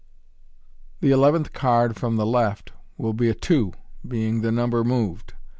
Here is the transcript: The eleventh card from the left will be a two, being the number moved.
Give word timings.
The 1.01 1.11
eleventh 1.11 1.53
card 1.53 1.95
from 1.95 2.15
the 2.15 2.25
left 2.25 2.71
will 2.97 3.13
be 3.13 3.29
a 3.29 3.35
two, 3.35 3.73
being 4.07 4.41
the 4.41 4.51
number 4.51 4.83
moved. 4.83 5.35